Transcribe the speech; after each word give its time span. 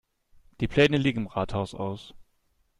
Die 0.61 0.67
Pläne 0.67 0.97
liegen 0.97 1.19
im 1.19 1.27
Rathaus 1.27 1.75
aus. 1.75 2.15